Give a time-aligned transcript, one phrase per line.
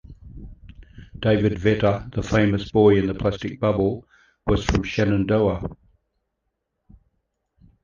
[1.19, 4.03] David Vetter, the famous "boy in the plastic bubble",
[4.47, 5.77] was from Shenandoah.